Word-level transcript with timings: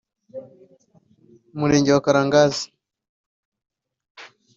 Umurenge 1.53 1.89
wa 1.91 2.03
Karangazi 2.05 2.65